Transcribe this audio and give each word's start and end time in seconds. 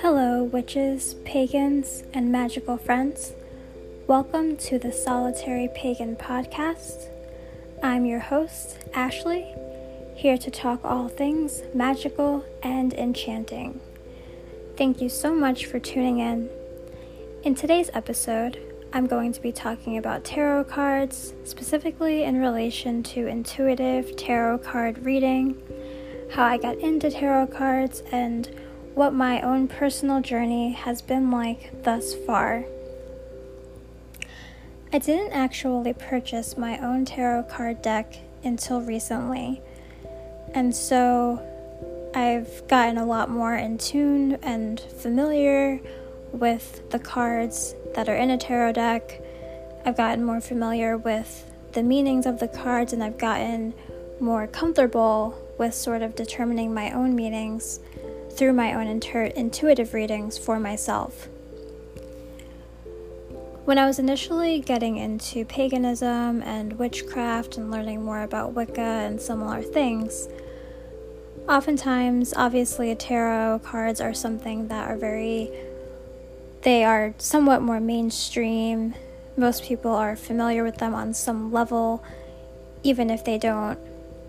Hello, 0.00 0.44
witches, 0.44 1.14
pagans, 1.24 2.04
and 2.14 2.30
magical 2.30 2.76
friends. 2.76 3.32
Welcome 4.06 4.56
to 4.58 4.78
the 4.78 4.92
Solitary 4.92 5.68
Pagan 5.74 6.14
Podcast. 6.14 7.08
I'm 7.82 8.06
your 8.06 8.20
host, 8.20 8.78
Ashley, 8.94 9.52
here 10.14 10.38
to 10.38 10.52
talk 10.52 10.84
all 10.84 11.08
things 11.08 11.64
magical 11.74 12.44
and 12.62 12.94
enchanting. 12.94 13.80
Thank 14.76 15.00
you 15.00 15.08
so 15.08 15.34
much 15.34 15.66
for 15.66 15.80
tuning 15.80 16.20
in. 16.20 16.48
In 17.42 17.56
today's 17.56 17.90
episode, 17.92 18.60
I'm 18.92 19.06
going 19.06 19.32
to 19.32 19.40
be 19.40 19.52
talking 19.52 19.98
about 19.98 20.24
tarot 20.24 20.64
cards, 20.64 21.34
specifically 21.44 22.22
in 22.22 22.38
relation 22.38 23.02
to 23.04 23.26
intuitive 23.26 24.16
tarot 24.16 24.58
card 24.58 25.04
reading, 25.04 25.56
how 26.32 26.44
I 26.44 26.56
got 26.56 26.78
into 26.78 27.10
tarot 27.10 27.48
cards, 27.48 28.02
and 28.12 28.48
what 28.94 29.12
my 29.12 29.40
own 29.42 29.68
personal 29.68 30.20
journey 30.20 30.72
has 30.72 31.02
been 31.02 31.30
like 31.30 31.82
thus 31.82 32.14
far. 32.14 32.64
I 34.92 34.98
didn't 34.98 35.32
actually 35.32 35.92
purchase 35.92 36.56
my 36.56 36.78
own 36.78 37.04
tarot 37.04 37.44
card 37.44 37.82
deck 37.82 38.14
until 38.44 38.80
recently, 38.80 39.60
and 40.54 40.74
so 40.74 41.42
I've 42.14 42.66
gotten 42.68 42.96
a 42.96 43.04
lot 43.04 43.28
more 43.28 43.54
in 43.54 43.76
tune 43.76 44.38
and 44.42 44.80
familiar 44.80 45.80
with 46.32 46.88
the 46.90 46.98
cards 46.98 47.74
that 47.96 48.08
are 48.08 48.14
in 48.14 48.30
a 48.30 48.38
tarot 48.38 48.72
deck. 48.72 49.20
I've 49.84 49.96
gotten 49.96 50.24
more 50.24 50.40
familiar 50.40 50.96
with 50.96 51.50
the 51.72 51.82
meanings 51.82 52.26
of 52.26 52.38
the 52.38 52.48
cards, 52.48 52.92
and 52.92 53.02
I've 53.02 53.18
gotten 53.18 53.74
more 54.20 54.46
comfortable 54.46 55.36
with 55.58 55.74
sort 55.74 56.02
of 56.02 56.14
determining 56.14 56.72
my 56.72 56.92
own 56.92 57.16
meanings 57.16 57.80
through 58.36 58.52
my 58.52 58.74
own 58.74 58.86
inter- 58.86 59.24
intuitive 59.24 59.94
readings 59.94 60.38
for 60.38 60.60
myself. 60.60 61.28
When 63.64 63.78
I 63.78 63.86
was 63.86 63.98
initially 63.98 64.60
getting 64.60 64.96
into 64.96 65.44
paganism 65.44 66.40
and 66.42 66.78
witchcraft 66.78 67.56
and 67.56 67.70
learning 67.70 68.04
more 68.04 68.22
about 68.22 68.52
Wicca 68.52 68.80
and 68.80 69.20
similar 69.20 69.60
things, 69.60 70.28
oftentimes, 71.48 72.32
obviously, 72.36 72.94
tarot 72.94 73.60
cards 73.60 74.00
are 74.00 74.14
something 74.14 74.68
that 74.68 74.88
are 74.88 74.96
very, 74.96 75.50
they 76.66 76.82
are 76.82 77.14
somewhat 77.18 77.62
more 77.62 77.78
mainstream. 77.78 78.92
Most 79.36 79.62
people 79.62 79.92
are 79.92 80.16
familiar 80.16 80.64
with 80.64 80.78
them 80.78 80.94
on 80.94 81.14
some 81.14 81.52
level, 81.52 82.02
even 82.82 83.08
if 83.08 83.24
they 83.24 83.38
don't 83.38 83.78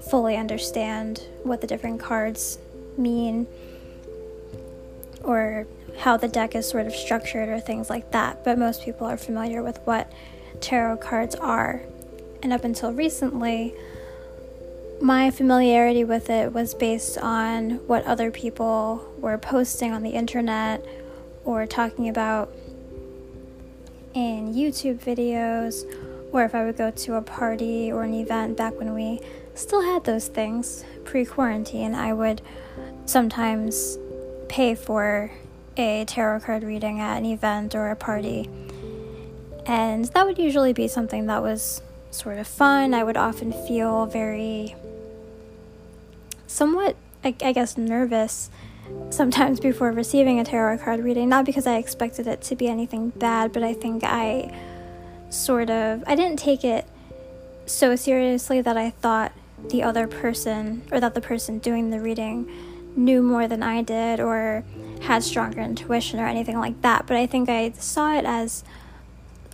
fully 0.08 0.38
understand 0.38 1.24
what 1.42 1.62
the 1.62 1.68
different 1.68 2.00
cards 2.00 2.60
mean 2.96 3.48
or 5.24 5.66
how 5.98 6.16
the 6.16 6.28
deck 6.28 6.54
is 6.54 6.70
sort 6.70 6.86
of 6.86 6.94
structured 6.94 7.50
or 7.50 7.60
things 7.60 7.90
like 7.90 8.12
that, 8.12 8.44
but 8.44 8.60
most 8.60 8.84
people 8.86 9.08
are 9.08 9.18
familiar 9.18 9.64
with 9.64 9.80
what 9.86 10.14
tarot 10.62 10.98
cards 10.98 11.34
are. 11.34 11.82
And 12.44 12.54
up 12.54 12.64
until 12.64 12.94
recently, 12.94 13.74
my 15.02 15.32
familiarity 15.32 16.04
with 16.04 16.30
it 16.30 16.54
was 16.54 16.76
based 16.76 17.18
on 17.18 17.80
what 17.88 18.06
other 18.06 18.30
people 18.30 19.12
were 19.18 19.40
posting 19.40 19.92
on 19.92 20.04
the 20.04 20.12
internet 20.12 20.86
or 21.48 21.66
talking 21.66 22.09
about 22.09 22.53
in 24.14 24.53
YouTube 24.53 25.00
videos, 25.00 25.86
or 26.34 26.44
if 26.44 26.54
I 26.54 26.66
would 26.66 26.78
go 26.78 26.92
to 26.92 27.16
a 27.16 27.22
party 27.22 27.89
or 27.89 28.04
an 28.04 28.14
event 28.14 28.58
back 28.58 28.78
when 28.78 28.94
we 28.94 29.22
still 29.56 29.81
had 29.81 30.04
those 30.04 30.28
things 30.28 30.84
pre 31.06 31.23
quarantine, 31.23 31.95
I 31.95 32.12
would 32.12 32.42
sometimes 33.06 33.98
pay 34.50 34.76
for 34.76 35.31
a 35.78 36.04
tarot 36.06 36.42
card 36.42 36.64
reading 36.64 37.00
at 37.00 37.17
an 37.17 37.26
event 37.26 37.73
or 37.76 37.89
a 37.92 37.95
party. 37.95 38.49
And 39.66 40.04
that 40.05 40.26
would 40.26 40.38
usually 40.38 40.73
be 40.73 40.89
something 40.89 41.27
that 41.27 41.42
was 41.42 41.82
sort 42.11 42.39
of 42.39 42.48
fun. 42.48 42.93
I 42.93 43.05
would 43.05 43.17
often 43.17 43.54
feel 43.54 44.05
very, 44.05 44.76
somewhat, 46.45 46.98
I, 47.23 47.33
I 47.42 47.54
guess, 47.54 47.77
nervous 47.77 48.49
sometimes 49.09 49.59
before 49.59 49.92
receiving 49.92 50.39
a 50.39 50.43
tarot 50.43 50.80
card 50.80 50.99
reading. 50.99 51.30
Not 51.30 51.45
because 51.45 51.67
I 51.67 51.77
expected 51.77 52.27
it 52.27 52.42
to 52.43 52.55
be 52.55 52.67
anything 52.67 53.09
bad, 53.09 53.53
but 53.53 53.64
I 53.64 53.73
think 53.73 54.03
I 54.03 54.55
sort 55.30 55.70
of, 55.70 56.03
I 56.08 56.15
didn't 56.15 56.39
take 56.39 56.64
it 56.64 56.86
so 57.65 57.95
seriously 57.95 58.61
that 58.61 58.77
I 58.77 58.92
thought 58.92 59.31
the 59.70 59.83
other 59.83 60.08
person 60.08 60.83
or 60.92 60.99
that 60.99 61.15
the 61.15 61.21
person 61.21 61.59
doing 61.59 61.89
the 61.89 61.99
reading 61.99 62.49
knew 62.95 63.21
more 63.21 63.48
than 63.48 63.61
I 63.61 63.81
did 63.81 64.20
or 64.20 64.64
had 65.02 65.23
stronger 65.23 65.61
intuition 65.61 66.19
or 66.19 66.27
anything 66.27 66.58
like 66.59 66.81
that, 66.81 67.05
but 67.08 67.17
I 67.17 67.27
think 67.27 67.49
I 67.49 67.71
saw 67.71 68.17
it 68.17 68.25
as 68.25 68.64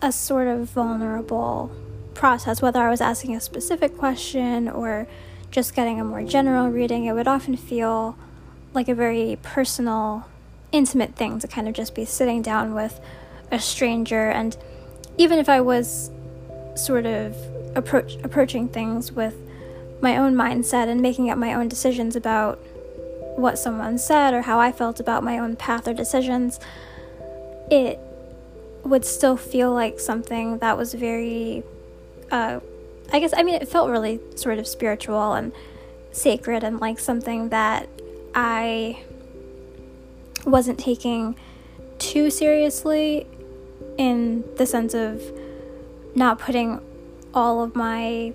a 0.02 0.12
sort 0.12 0.48
of 0.48 0.70
vulnerable 0.70 1.72
process, 2.14 2.62
whether 2.62 2.80
I 2.80 2.90
was 2.90 3.02
asking 3.02 3.36
a 3.36 3.42
specific 3.42 3.98
question 3.98 4.70
or 4.70 5.08
just 5.52 5.76
getting 5.76 6.00
a 6.00 6.04
more 6.04 6.24
general 6.24 6.70
reading, 6.70 7.06
it 7.06 7.14
would 7.14 7.28
often 7.28 7.58
feel 7.58 8.18
like 8.74 8.88
a 8.88 8.96
very 8.96 9.38
personal, 9.42 10.26
intimate 10.72 11.16
thing 11.16 11.40
to 11.40 11.48
kind 11.48 11.68
of 11.68 11.74
just 11.74 11.94
be 11.94 12.06
sitting 12.06 12.42
down 12.42 12.74
with 12.74 13.00
a 13.52 13.60
stranger. 13.60 14.30
And 14.30 14.58
even 15.18 15.40
if 15.40 15.48
I 15.48 15.62
was 15.62 16.10
sort 16.76 17.06
of 17.06 17.36
approach, 17.76 18.16
approaching 18.24 18.68
things 18.68 19.12
with 19.12 19.36
my 20.02 20.18
own 20.18 20.36
mindset 20.36 20.88
and 20.88 21.02
making 21.02 21.30
up 21.30 21.38
my 21.38 21.54
own 21.54 21.68
decisions 21.68 22.16
about 22.16 22.60
what 23.36 23.58
someone 23.58 23.98
said 23.98 24.34
or 24.34 24.42
how 24.42 24.60
I 24.60 24.72
felt 24.72 25.00
about 25.00 25.24
my 25.24 25.38
own 25.38 25.56
path 25.56 25.88
or 25.88 25.94
decisions, 25.94 26.60
it 27.72 28.00
would 28.84 29.06
still 29.06 29.38
feel 29.38 29.72
like 29.72 30.00
something 30.00 30.58
that 30.60 30.78
was 30.78 30.94
very, 30.94 31.64
uh, 32.32 32.60
I 33.12 33.20
guess, 33.20 33.34
I 33.36 33.44
mean, 33.44 33.56
it 33.56 33.68
felt 33.68 33.90
really 33.90 34.20
sort 34.36 34.60
of 34.60 34.68
spiritual 34.68 35.34
and 35.34 35.52
sacred 36.12 36.64
and 36.64 36.80
like 36.80 37.00
something 37.00 37.50
that 37.50 37.88
I 38.36 39.04
wasn't 40.46 40.80
taking 40.80 41.36
too 42.00 42.30
seriously 42.30 43.26
in 43.98 44.44
the 44.58 44.66
sense 44.66 44.94
of 44.94 45.22
not 46.16 46.40
putting 46.40 46.82
all 47.34 47.64
of 47.64 47.76
my 47.76 48.34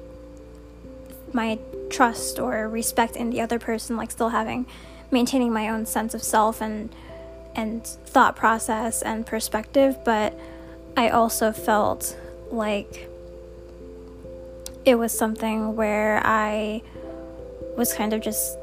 my 1.33 1.59
trust 1.91 2.39
or 2.39 2.69
respect 2.69 3.17
in 3.17 3.31
the 3.31 3.41
other 3.41 3.59
person 3.59 3.97
like 3.97 4.11
still 4.11 4.31
having 4.31 4.67
maintaining 5.11 5.53
my 5.53 5.69
own 5.69 5.87
sense 5.87 6.15
of 6.15 6.23
self 6.23 6.61
and 6.61 6.95
and 7.55 7.85
thought 7.85 8.37
process 8.37 9.03
and 9.03 9.27
perspective 9.27 9.97
but 10.05 10.39
i 10.97 11.09
also 11.09 11.53
felt 11.53 12.17
like 12.51 13.09
it 14.85 14.95
was 14.95 15.17
something 15.17 15.77
where 15.77 16.21
i 16.25 16.83
was 17.77 17.93
kind 17.93 18.13
of 18.13 18.21
just 18.21 18.57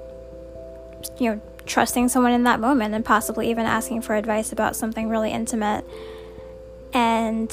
you 1.20 1.32
know 1.32 1.42
trusting 1.66 2.08
someone 2.08 2.32
in 2.32 2.44
that 2.44 2.60
moment 2.60 2.94
and 2.94 3.04
possibly 3.04 3.50
even 3.50 3.66
asking 3.66 4.02
for 4.02 4.16
advice 4.16 4.52
about 4.52 4.76
something 4.76 5.10
really 5.10 5.32
intimate 5.32 5.84
and 6.94 7.52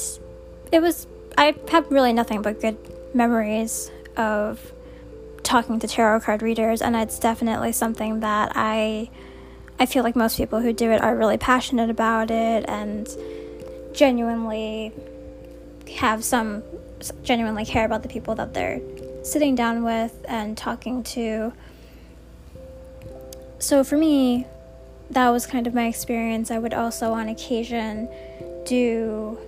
it 0.70 0.82
was 0.82 1.06
i 1.38 1.54
have 1.70 1.90
really 1.90 2.12
nothing 2.12 2.42
but 2.42 2.60
good 2.60 2.76
memories 3.14 3.90
of 4.16 4.72
talking 5.42 5.78
to 5.78 5.86
tarot 5.86 6.20
card 6.20 6.42
readers, 6.42 6.80
and 6.80 6.96
it's 6.96 7.18
definitely 7.18 7.72
something 7.72 8.20
that 8.20 8.52
I 8.54 9.10
I 9.78 9.86
feel 9.86 10.02
like 10.02 10.14
most 10.14 10.36
people 10.36 10.60
who 10.60 10.72
do 10.72 10.90
it 10.90 11.02
are 11.02 11.16
really 11.16 11.38
passionate 11.38 11.90
about 11.90 12.30
it 12.30 12.64
and 12.68 13.08
genuinely 13.92 14.92
have 15.96 16.24
some 16.24 16.62
genuinely 17.22 17.64
care 17.64 17.84
about 17.84 18.02
the 18.02 18.08
people 18.08 18.34
that 18.36 18.54
they're 18.54 18.80
sitting 19.24 19.54
down 19.54 19.84
with 19.84 20.24
and 20.28 20.56
talking 20.56 21.02
to. 21.02 21.52
So 23.62 23.84
for 23.84 23.96
me, 23.96 24.44
that 25.10 25.28
was 25.28 25.46
kind 25.46 25.68
of 25.68 25.72
my 25.72 25.86
experience. 25.86 26.50
I 26.50 26.58
would 26.58 26.74
also 26.74 27.12
on 27.12 27.28
occasion 27.28 28.08
do 28.66 29.38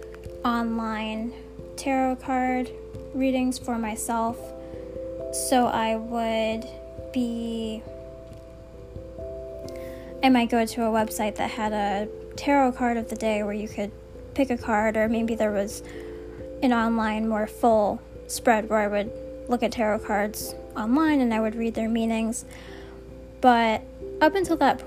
online 0.45 1.33
tarot 1.77 2.17
card 2.17 2.71
readings 3.13 3.59
for 3.59 3.77
myself 3.77 4.39
so 5.33 5.67
I 5.67 5.97
would 5.97 6.65
be. 7.13 7.83
I 10.23 10.29
might 10.29 10.49
go 10.49 10.65
to 10.65 10.85
a 10.85 10.91
website 10.91 11.35
that 11.37 11.51
had 11.51 11.73
a 11.73 12.09
tarot 12.37 12.73
card 12.73 12.97
of 12.97 13.11
the 13.11 13.17
day 13.17 13.43
where 13.43 13.53
you 13.53 13.67
could 13.67 13.91
pick 14.35 14.51
a 14.51 14.57
card, 14.57 14.97
or 14.97 15.09
maybe 15.09 15.35
there 15.35 15.51
was 15.51 15.83
an 16.63 16.73
online, 16.73 17.29
more 17.29 17.49
full 17.49 18.01
spread 18.29 18.71
where 18.71 18.79
I 18.79 18.87
would 18.87 19.11
look 19.49 19.65
at 19.65 19.73
tarot 19.73 19.99
cards 19.99 20.55
online 20.77 21.21
and 21.21 21.35
I 21.35 21.41
would 21.41 21.57
read 21.57 21.75
their 21.75 21.89
meanings. 21.89 22.45
But 23.41 23.83
up 24.21 24.35
until 24.35 24.57
that, 24.57 24.83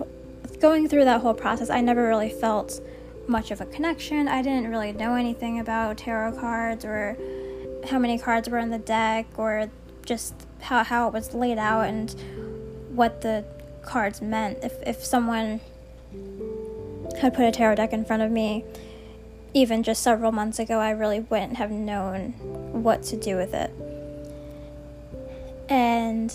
going 0.59 0.87
through 0.87 1.05
that 1.05 1.21
whole 1.21 1.33
process, 1.33 1.69
I 1.69 1.81
never 1.81 2.07
really 2.07 2.29
felt 2.29 2.81
much 3.27 3.51
of 3.51 3.61
a 3.61 3.65
connection. 3.65 4.27
I 4.27 4.41
didn't 4.41 4.69
really 4.69 4.93
know 4.93 5.15
anything 5.15 5.59
about 5.59 5.97
tarot 5.97 6.33
cards 6.33 6.85
or 6.85 7.17
how 7.89 7.99
many 7.99 8.17
cards 8.17 8.49
were 8.49 8.57
in 8.57 8.69
the 8.69 8.77
deck 8.77 9.27
or 9.37 9.69
just 10.05 10.33
how 10.61 10.83
how 10.83 11.07
it 11.07 11.13
was 11.13 11.33
laid 11.33 11.57
out 11.57 11.81
and 11.81 12.15
what 12.89 13.21
the 13.21 13.45
cards 13.83 14.21
meant. 14.21 14.59
If 14.63 14.73
if 14.85 15.03
someone 15.03 15.59
had 17.19 17.33
put 17.33 17.45
a 17.45 17.51
tarot 17.51 17.75
deck 17.75 17.93
in 17.93 18.05
front 18.05 18.21
of 18.21 18.31
me 18.31 18.63
even 19.53 19.83
just 19.83 20.03
several 20.03 20.31
months 20.31 20.59
ago, 20.59 20.79
I 20.79 20.91
really 20.91 21.19
wouldn't 21.19 21.57
have 21.57 21.71
known 21.71 22.33
what 22.83 23.03
to 23.03 23.17
do 23.17 23.35
with 23.35 23.53
it. 23.53 23.71
And 25.69 26.33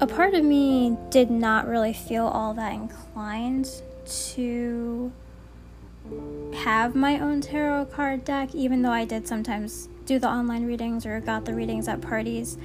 a 0.00 0.06
part 0.06 0.34
of 0.34 0.44
me 0.44 0.96
did 1.10 1.30
not 1.30 1.68
really 1.68 1.92
feel 1.92 2.26
all 2.26 2.54
that 2.54 2.72
inclined 2.72 3.82
to 4.06 5.12
have 6.54 6.94
my 6.94 7.18
own 7.18 7.40
tarot 7.40 7.86
card 7.86 8.24
deck, 8.24 8.54
even 8.54 8.82
though 8.82 8.90
I 8.90 9.04
did 9.04 9.28
sometimes 9.28 9.88
do 10.06 10.18
the 10.18 10.28
online 10.28 10.66
readings 10.66 11.04
or 11.04 11.20
got 11.20 11.44
the 11.44 11.54
readings 11.54 11.88
at 11.88 12.00
parties. 12.00 12.56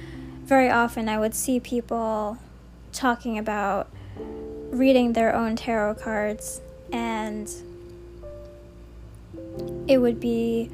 Very 0.44 0.70
often, 0.70 1.08
I 1.08 1.18
would 1.18 1.34
see 1.34 1.60
people 1.60 2.38
talking 2.92 3.36
about 3.36 3.88
reading 4.70 5.12
their 5.12 5.34
own 5.34 5.56
tarot 5.56 5.96
cards, 5.96 6.60
and 6.92 7.50
it 9.86 9.98
would 9.98 10.20
be 10.20 10.70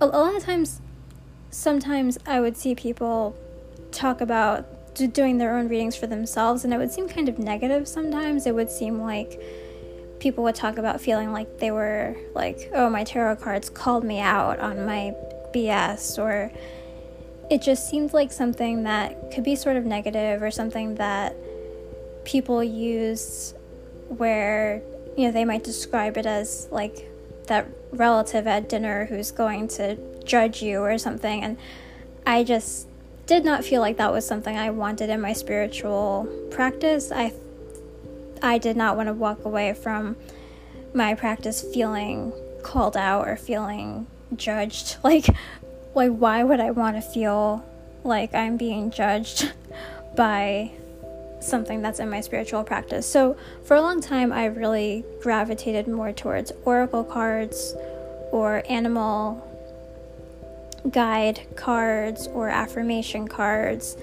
a, 0.00 0.06
lot 0.06 0.34
of 0.34 0.42
times. 0.42 0.80
Sometimes 1.50 2.18
I 2.26 2.40
would 2.40 2.56
see 2.56 2.74
people 2.74 3.36
talk 3.92 4.20
about 4.20 4.66
doing 4.94 5.38
their 5.38 5.56
own 5.56 5.68
readings 5.68 5.96
for 5.96 6.06
themselves, 6.06 6.64
and 6.64 6.72
it 6.72 6.78
would 6.78 6.92
seem 6.92 7.08
kind 7.08 7.28
of 7.28 7.38
negative 7.38 7.86
sometimes. 7.88 8.46
It 8.46 8.54
would 8.54 8.70
seem 8.70 9.00
like 9.00 9.40
people 10.20 10.44
would 10.44 10.54
talk 10.54 10.78
about 10.78 11.00
feeling 11.00 11.32
like 11.32 11.58
they 11.58 11.70
were 11.70 12.16
like, 12.34 12.70
oh, 12.72 12.88
my 12.88 13.04
tarot 13.04 13.36
cards 13.36 13.68
called 13.68 14.04
me 14.04 14.20
out 14.20 14.58
on 14.60 14.86
my 14.86 15.14
BS, 15.52 16.18
or 16.18 16.52
it 17.50 17.60
just 17.60 17.88
seemed 17.88 18.12
like 18.12 18.32
something 18.32 18.84
that 18.84 19.30
could 19.32 19.44
be 19.44 19.54
sort 19.54 19.76
of 19.76 19.84
negative 19.84 20.42
or 20.42 20.50
something 20.50 20.94
that 20.94 21.36
people 22.24 22.64
use 22.64 23.54
where, 24.08 24.80
you 25.16 25.26
know, 25.26 25.32
they 25.32 25.44
might 25.44 25.62
describe 25.62 26.16
it 26.16 26.26
as 26.26 26.68
like 26.70 27.10
that 27.46 27.66
relative 27.92 28.46
at 28.46 28.68
dinner 28.68 29.04
who's 29.06 29.30
going 29.30 29.68
to 29.68 29.96
judge 30.24 30.62
you 30.62 30.80
or 30.80 30.96
something. 30.96 31.42
And 31.42 31.58
I 32.26 32.44
just 32.44 32.88
did 33.26 33.44
not 33.44 33.64
feel 33.64 33.80
like 33.80 33.96
that 33.96 34.12
was 34.12 34.26
something 34.26 34.56
I 34.56 34.70
wanted 34.70 35.10
in 35.10 35.20
my 35.20 35.32
spiritual 35.32 36.28
practice. 36.50 37.10
I 37.10 37.32
I 38.42 38.58
did 38.58 38.76
not 38.76 38.96
want 38.96 39.08
to 39.08 39.14
walk 39.14 39.44
away 39.44 39.72
from 39.72 40.16
my 40.92 41.14
practice 41.14 41.62
feeling 41.62 42.32
called 42.62 42.96
out 42.96 43.26
or 43.26 43.36
feeling 43.36 44.06
judged. 44.36 44.96
Like 45.04 45.26
like 45.94 46.10
why 46.10 46.42
would 46.42 46.60
I 46.60 46.70
want 46.70 46.96
to 46.96 47.02
feel 47.02 47.64
like 48.02 48.34
I'm 48.34 48.56
being 48.56 48.90
judged 48.90 49.52
by 50.16 50.72
something 51.40 51.82
that's 51.82 52.00
in 52.00 52.08
my 52.10 52.20
spiritual 52.20 52.64
practice. 52.64 53.06
So, 53.06 53.36
for 53.64 53.76
a 53.76 53.80
long 53.80 54.00
time 54.00 54.32
I 54.32 54.46
really 54.46 55.04
gravitated 55.22 55.86
more 55.86 56.12
towards 56.12 56.52
oracle 56.64 57.04
cards 57.04 57.74
or 58.32 58.62
animal 58.68 59.53
guide 60.90 61.46
cards 61.56 62.26
or 62.28 62.48
affirmation 62.48 63.26
cards, 63.26 63.96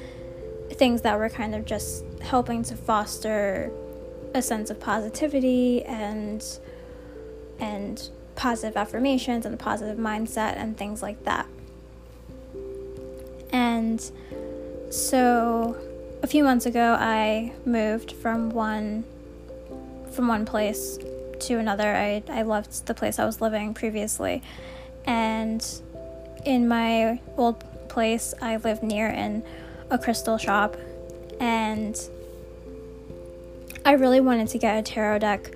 things 0.72 1.02
that 1.02 1.18
were 1.18 1.30
kind 1.30 1.54
of 1.54 1.66
just 1.66 2.04
helping 2.22 2.64
to 2.64 2.76
foster 2.76 3.72
a 4.34 4.42
sense 4.42 4.70
of 4.70 4.80
positivity 4.80 5.84
and 5.84 6.44
and 7.60 8.10
positive 8.36 8.76
affirmations 8.76 9.46
and 9.46 9.54
a 9.54 9.58
positive 9.58 9.98
mindset 9.98 10.56
and 10.56 10.78
things 10.78 11.02
like 11.02 11.24
that. 11.26 11.48
And 13.52 14.02
so 14.90 15.78
a 16.24 16.28
few 16.28 16.44
months 16.44 16.66
ago 16.66 16.96
I 17.00 17.54
moved 17.66 18.14
from 18.14 18.50
one 18.50 19.04
from 20.12 20.28
one 20.28 20.46
place 20.46 20.98
to 21.42 21.58
another. 21.58 21.96
I, 21.96 22.24
I 22.30 22.44
left 22.44 22.86
the 22.86 22.94
place 22.94 23.20
I 23.20 23.26
was 23.26 23.42
living 23.42 23.74
previously 23.74 24.42
and 25.06 25.66
in 26.46 26.68
my 26.68 27.20
old 27.38 27.64
place 27.90 28.34
I 28.42 28.58
lived 28.58 28.84
near 28.84 29.08
in 29.08 29.44
a 29.90 29.98
crystal 29.98 30.38
shop 30.38 30.78
and 31.40 32.00
I 33.86 33.94
really 33.94 34.22
wanted 34.22 34.48
to 34.50 34.58
get 34.58 34.78
a 34.78 34.82
tarot 34.82 35.20
deck 35.20 35.54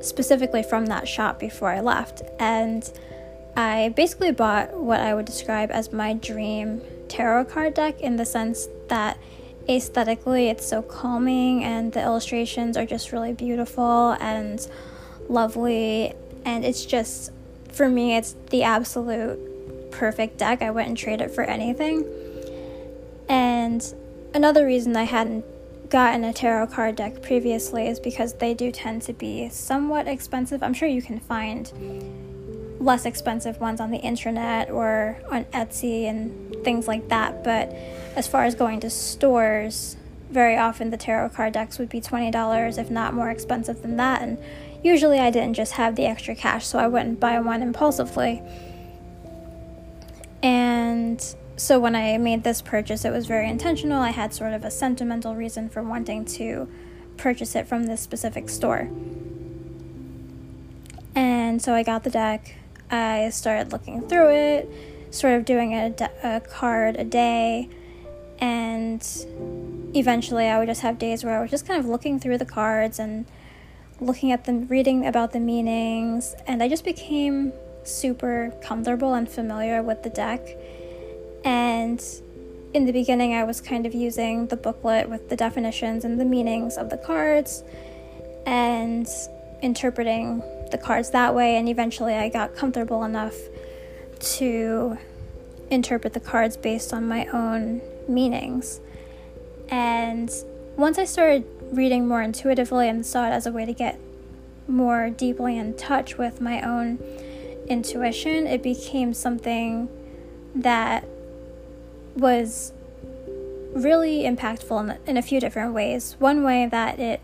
specifically 0.00 0.62
from 0.62 0.86
that 0.86 1.08
shop 1.08 1.38
before 1.38 1.70
I 1.70 1.80
left 1.80 2.22
and 2.38 2.90
I 3.56 3.94
basically 3.96 4.32
bought 4.32 4.74
what 4.74 5.00
I 5.00 5.14
would 5.14 5.24
describe 5.24 5.70
as 5.70 5.92
my 5.92 6.14
dream 6.14 6.82
tarot 7.08 7.46
card 7.46 7.74
deck 7.74 8.00
in 8.00 8.16
the 8.16 8.26
sense 8.26 8.66
that 8.88 9.18
aesthetically 9.68 10.48
it's 10.48 10.68
so 10.68 10.82
calming 10.82 11.64
and 11.64 11.92
the 11.92 12.02
illustrations 12.02 12.76
are 12.76 12.84
just 12.84 13.12
really 13.12 13.32
beautiful 13.32 14.10
and 14.20 14.68
lovely 15.28 16.12
and 16.44 16.64
it's 16.64 16.84
just 16.84 17.30
for 17.72 17.88
me 17.88 18.16
it's 18.16 18.34
the 18.50 18.62
absolute 18.62 19.53
perfect 19.94 20.38
deck. 20.38 20.62
I 20.62 20.70
wouldn't 20.70 20.98
trade 20.98 21.20
it 21.20 21.30
for 21.30 21.42
anything. 21.42 22.04
And 23.28 23.82
another 24.34 24.66
reason 24.66 24.96
I 24.96 25.04
hadn't 25.04 25.44
gotten 25.90 26.24
a 26.24 26.32
tarot 26.32 26.68
card 26.68 26.96
deck 26.96 27.22
previously 27.22 27.86
is 27.86 28.00
because 28.00 28.34
they 28.34 28.54
do 28.54 28.72
tend 28.72 29.02
to 29.02 29.12
be 29.12 29.48
somewhat 29.48 30.08
expensive. 30.08 30.62
I'm 30.62 30.74
sure 30.74 30.88
you 30.88 31.02
can 31.02 31.20
find 31.20 31.70
less 32.80 33.06
expensive 33.06 33.60
ones 33.60 33.80
on 33.80 33.90
the 33.90 33.98
internet 33.98 34.70
or 34.70 35.18
on 35.30 35.44
Etsy 35.46 36.04
and 36.04 36.64
things 36.64 36.88
like 36.88 37.08
that, 37.08 37.44
but 37.44 37.70
as 38.16 38.26
far 38.26 38.44
as 38.44 38.54
going 38.54 38.80
to 38.80 38.90
stores, 38.90 39.96
very 40.30 40.56
often 40.56 40.90
the 40.90 40.96
tarot 40.96 41.30
card 41.30 41.52
decks 41.52 41.78
would 41.78 41.88
be 41.88 42.00
$20 42.00 42.78
if 42.78 42.90
not 42.90 43.14
more 43.14 43.30
expensive 43.30 43.82
than 43.82 43.96
that 43.96 44.20
and 44.20 44.36
usually 44.82 45.18
I 45.18 45.30
didn't 45.30 45.54
just 45.54 45.72
have 45.72 45.96
the 45.96 46.06
extra 46.06 46.34
cash 46.34 46.66
so 46.66 46.78
I 46.78 46.88
wouldn't 46.88 47.20
buy 47.20 47.38
one 47.40 47.62
impulsively. 47.62 48.42
And 50.44 51.24
so 51.56 51.80
when 51.80 51.96
I 51.96 52.18
made 52.18 52.44
this 52.44 52.60
purchase, 52.60 53.06
it 53.06 53.10
was 53.10 53.26
very 53.26 53.48
intentional. 53.48 54.02
I 54.02 54.10
had 54.10 54.34
sort 54.34 54.52
of 54.52 54.62
a 54.62 54.70
sentimental 54.70 55.34
reason 55.34 55.70
for 55.70 55.82
wanting 55.82 56.26
to 56.26 56.68
purchase 57.16 57.56
it 57.56 57.66
from 57.66 57.84
this 57.84 58.02
specific 58.02 58.50
store. 58.50 58.90
And 61.14 61.62
so 61.62 61.74
I 61.74 61.82
got 61.82 62.04
the 62.04 62.10
deck. 62.10 62.56
I 62.90 63.30
started 63.30 63.72
looking 63.72 64.06
through 64.06 64.30
it, 64.32 64.70
sort 65.10 65.32
of 65.32 65.46
doing 65.46 65.72
a, 65.72 65.88
de- 65.88 66.10
a 66.22 66.40
card 66.40 66.96
a 66.96 67.04
day. 67.04 67.70
And 68.38 69.02
eventually 69.94 70.48
I 70.48 70.58
would 70.58 70.68
just 70.68 70.82
have 70.82 70.98
days 70.98 71.24
where 71.24 71.38
I 71.38 71.40
was 71.40 71.50
just 71.50 71.66
kind 71.66 71.80
of 71.80 71.86
looking 71.86 72.20
through 72.20 72.36
the 72.36 72.44
cards 72.44 72.98
and 72.98 73.24
looking 73.98 74.30
at 74.30 74.44
them, 74.44 74.66
reading 74.68 75.06
about 75.06 75.32
the 75.32 75.40
meanings. 75.40 76.34
And 76.46 76.62
I 76.62 76.68
just 76.68 76.84
became 76.84 77.54
super 77.84 78.52
comfortable 78.62 79.14
and 79.14 79.28
familiar 79.28 79.82
with 79.82 80.02
the 80.02 80.10
deck. 80.10 80.40
And 81.44 82.02
in 82.72 82.86
the 82.86 82.92
beginning, 82.92 83.34
I 83.34 83.44
was 83.44 83.60
kind 83.60 83.86
of 83.86 83.94
using 83.94 84.46
the 84.48 84.56
booklet 84.56 85.08
with 85.08 85.28
the 85.28 85.36
definitions 85.36 86.04
and 86.04 86.20
the 86.20 86.24
meanings 86.24 86.76
of 86.76 86.90
the 86.90 86.96
cards 86.96 87.62
and 88.46 89.08
interpreting 89.62 90.42
the 90.70 90.78
cards 90.78 91.10
that 91.10 91.34
way. 91.34 91.56
And 91.56 91.68
eventually, 91.68 92.14
I 92.14 92.28
got 92.28 92.56
comfortable 92.56 93.04
enough 93.04 93.34
to 94.20 94.98
interpret 95.70 96.12
the 96.12 96.20
cards 96.20 96.56
based 96.56 96.92
on 96.92 97.06
my 97.06 97.26
own 97.26 97.80
meanings. 98.08 98.80
And 99.68 100.30
once 100.76 100.98
I 100.98 101.04
started 101.04 101.46
reading 101.72 102.06
more 102.06 102.22
intuitively 102.22 102.88
and 102.88 103.04
saw 103.04 103.26
it 103.26 103.30
as 103.30 103.46
a 103.46 103.52
way 103.52 103.64
to 103.64 103.72
get 103.72 103.98
more 104.66 105.10
deeply 105.10 105.56
in 105.56 105.74
touch 105.74 106.16
with 106.16 106.40
my 106.40 106.60
own 106.62 106.98
intuition, 107.68 108.46
it 108.46 108.62
became 108.62 109.14
something 109.14 109.88
that 110.54 111.06
was 112.14 112.72
really 113.74 114.22
impactful 114.22 114.80
in, 114.80 114.98
in 115.08 115.16
a 115.16 115.22
few 115.22 115.40
different 115.40 115.74
ways. 115.74 116.16
One 116.18 116.44
way 116.44 116.66
that 116.66 116.98
it 116.98 117.20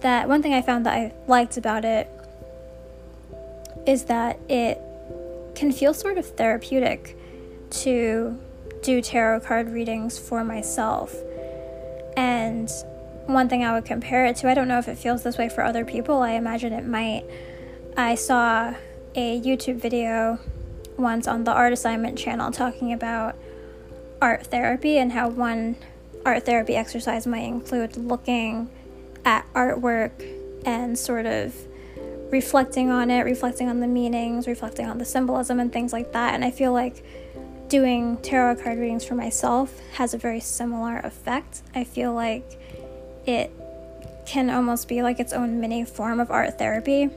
that 0.00 0.28
one 0.28 0.42
thing 0.42 0.52
I 0.52 0.62
found 0.62 0.84
that 0.86 0.94
I 0.94 1.12
liked 1.28 1.56
about 1.56 1.84
it 1.84 2.08
is 3.86 4.04
that 4.04 4.38
it 4.48 4.80
can 5.54 5.72
feel 5.72 5.94
sort 5.94 6.18
of 6.18 6.26
therapeutic 6.26 7.16
to 7.70 8.38
do 8.82 9.00
tarot 9.00 9.40
card 9.40 9.70
readings 9.70 10.18
for 10.18 10.44
myself. 10.44 11.14
And 12.16 12.68
one 13.26 13.48
thing 13.48 13.64
I 13.64 13.72
would 13.72 13.84
compare 13.84 14.26
it 14.26 14.36
to, 14.36 14.48
I 14.48 14.54
don't 14.54 14.68
know 14.68 14.78
if 14.78 14.88
it 14.88 14.98
feels 14.98 15.22
this 15.22 15.38
way 15.38 15.48
for 15.48 15.62
other 15.64 15.84
people, 15.84 16.20
I 16.20 16.32
imagine 16.32 16.72
it 16.72 16.86
might. 16.86 17.24
I 17.96 18.16
saw 18.16 18.74
a 19.14 19.40
YouTube 19.40 19.76
video 19.76 20.38
once 20.96 21.26
on 21.26 21.44
the 21.44 21.52
art 21.52 21.72
assignment 21.72 22.18
channel 22.18 22.50
talking 22.50 22.92
about 22.92 23.36
art 24.20 24.46
therapy 24.46 24.98
and 24.98 25.12
how 25.12 25.28
one 25.28 25.76
art 26.24 26.46
therapy 26.46 26.76
exercise 26.76 27.26
might 27.26 27.44
include 27.44 27.96
looking 27.96 28.70
at 29.24 29.44
artwork 29.54 30.12
and 30.64 30.98
sort 30.98 31.26
of 31.26 31.54
reflecting 32.30 32.90
on 32.90 33.10
it, 33.10 33.22
reflecting 33.22 33.68
on 33.68 33.80
the 33.80 33.86
meanings, 33.86 34.46
reflecting 34.46 34.86
on 34.86 34.98
the 34.98 35.04
symbolism 35.04 35.60
and 35.60 35.72
things 35.72 35.92
like 35.92 36.12
that. 36.12 36.34
And 36.34 36.44
I 36.44 36.50
feel 36.50 36.72
like 36.72 37.04
doing 37.68 38.16
tarot 38.18 38.56
card 38.56 38.78
readings 38.78 39.04
for 39.04 39.14
myself 39.14 39.78
has 39.94 40.14
a 40.14 40.18
very 40.18 40.40
similar 40.40 40.98
effect. 40.98 41.62
I 41.74 41.84
feel 41.84 42.14
like 42.14 42.58
it 43.26 43.50
can 44.24 44.50
almost 44.50 44.88
be 44.88 45.02
like 45.02 45.20
its 45.20 45.32
own 45.32 45.60
mini 45.60 45.84
form 45.84 46.20
of 46.20 46.30
art 46.30 46.58
therapy. 46.58 47.10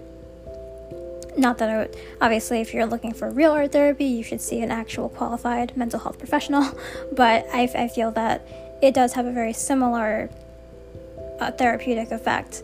Not 1.38 1.58
that 1.58 1.70
I 1.70 1.78
would, 1.78 1.98
obviously, 2.22 2.62
if 2.62 2.74
you're 2.74 2.86
looking 2.86 3.14
for 3.14 3.30
real 3.30 3.52
art 3.52 3.72
therapy, 3.72 4.06
you 4.06 4.24
should 4.24 4.42
see 4.42 4.62
an 4.62 4.72
actual 4.72 5.10
qualified 5.10 5.76
mental 5.76 6.00
health 6.00 6.18
professional, 6.20 6.78
but 7.12 7.46
I, 7.52 7.70
I 7.76 7.88
feel 7.88 8.12
that 8.12 8.48
it 8.82 8.94
does 8.94 9.14
have 9.14 9.26
a 9.26 9.32
very 9.32 9.54
similar 9.54 10.30
uh, 11.40 11.52
therapeutic 11.52 12.12
effect. 12.12 12.64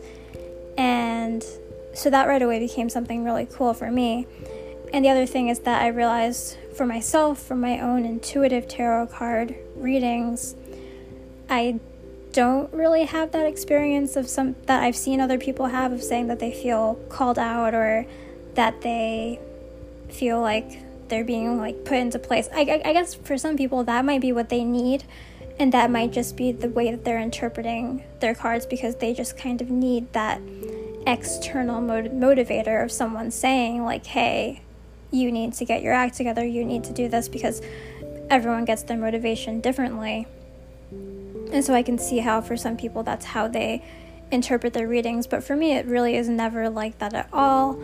And 0.78 1.46
so 1.94 2.10
that 2.10 2.28
right 2.28 2.42
away 2.42 2.60
became 2.60 2.90
something 2.90 3.24
really 3.24 3.46
cool 3.46 3.74
for 3.74 3.92
me. 3.92 4.28
And 4.94 5.06
the 5.06 5.10
other 5.10 5.26
thing 5.26 5.50
is 5.50 5.60
that 5.60 5.82
I 5.82 5.88
realized 5.88 6.58
for 6.76 6.86
myself, 6.86 7.42
from 7.42 7.62
my 7.62 7.80
own 7.80 8.06
intuitive 8.06 8.68
tarot 8.68 9.08
card 9.08 9.56
readings, 9.76 10.56
I 11.50 11.80
don't 12.32 12.74
really 12.74 13.04
have 13.04 13.32
that 13.32 13.46
experience 13.46 14.16
of 14.16 14.30
some 14.30 14.56
that 14.66 14.84
I've 14.84 14.96
seen 14.96 15.20
other 15.20 15.38
people 15.38 15.68
have 15.68 15.92
of 15.92 16.02
saying 16.02 16.28
that 16.28 16.40
they 16.40 16.52
feel 16.52 16.96
called 17.10 17.38
out 17.38 17.74
or 17.74 18.06
that 18.56 18.82
they 18.82 19.40
feel 20.10 20.42
like 20.42 20.80
they're 21.08 21.24
being 21.24 21.58
like 21.58 21.84
put 21.86 21.98
into 21.98 22.20
place. 22.20 22.50
I, 22.54 22.62
I, 22.62 22.90
I 22.90 22.94
guess 22.94 23.14
for 23.14 23.38
some 23.38 23.58
people 23.58 23.84
that 23.84 24.06
might 24.06 24.22
be 24.22 24.32
what 24.32 24.50
they 24.50 24.64
need, 24.64 25.04
and 25.60 25.72
that 25.74 25.92
might 25.92 26.12
just 26.12 26.36
be 26.36 26.52
the 26.52 26.70
way 26.70 26.90
that 26.90 27.04
they're 27.04 27.20
interpreting 27.20 28.04
their 28.20 28.34
cards 28.34 28.66
because 28.66 28.96
they 28.96 29.14
just 29.14 29.38
kind 29.38 29.62
of 29.62 29.70
need 29.70 30.12
that 30.14 30.42
external 31.06 31.82
motiv- 31.82 32.14
motivator 32.14 32.84
of 32.84 32.92
someone 32.92 33.30
saying 33.30 33.84
like, 33.84 34.06
"Hey, 34.06 34.62
you 35.12 35.32
need 35.32 35.54
to 35.54 35.66
get 35.66 35.82
your 35.82 35.94
act 35.94 36.16
together. 36.16 36.46
You 36.46 36.64
need 36.64 36.84
to 36.86 36.94
do 36.94 37.10
this 37.10 37.28
because 37.28 37.62
everyone 38.30 38.66
gets 38.66 38.84
their 38.84 38.98
motivation 38.98 39.60
differently." 39.60 40.28
And 41.52 41.64
so 41.66 41.74
I 41.74 41.84
can 41.84 41.98
see 41.98 42.20
how 42.20 42.40
for 42.40 42.56
some 42.56 42.78
people 42.78 43.04
that's 43.04 43.26
how 43.26 43.50
they 43.50 43.84
interpret 44.32 44.72
their 44.74 44.88
readings, 44.88 45.28
but 45.28 45.44
for 45.44 45.56
me 45.58 45.74
it 45.74 45.86
really 45.86 46.16
is 46.16 46.30
never 46.30 46.70
like 46.70 47.00
that 47.00 47.14
at 47.14 47.28
all. 47.34 47.78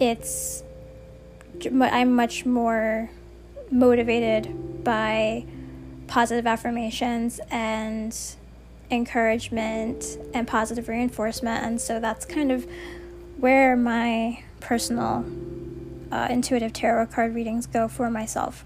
It's 0.00 0.62
I'm 1.60 2.14
much 2.14 2.46
more 2.46 3.10
motivated 3.70 4.84
by 4.84 5.44
positive 6.06 6.46
affirmations 6.46 7.40
and 7.50 8.16
encouragement 8.90 10.18
and 10.32 10.46
positive 10.46 10.88
reinforcement, 10.88 11.64
and 11.64 11.80
so 11.80 12.00
that's 12.00 12.24
kind 12.24 12.52
of 12.52 12.66
where 13.38 13.76
my 13.76 14.42
personal 14.60 15.24
uh, 16.10 16.28
intuitive 16.30 16.72
tarot 16.72 17.06
card 17.06 17.34
readings 17.34 17.66
go 17.66 17.88
for 17.88 18.10
myself. 18.10 18.64